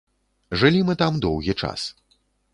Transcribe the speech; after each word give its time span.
Жылі 0.61 0.81
мы 0.87 0.95
там 1.03 1.21
доўгі 1.27 1.57
час. 1.61 1.87